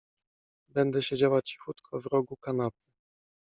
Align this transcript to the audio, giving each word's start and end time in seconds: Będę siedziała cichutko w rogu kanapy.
Będę 0.69 1.03
siedziała 1.03 1.41
cichutko 1.41 2.01
w 2.01 2.05
rogu 2.05 2.35
kanapy. 2.37 2.91